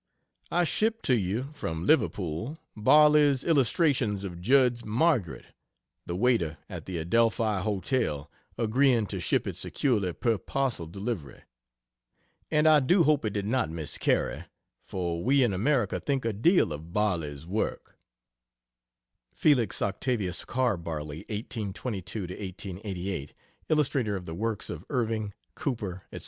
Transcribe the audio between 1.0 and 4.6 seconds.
to you, from Liverpool, Barley's Illustrations of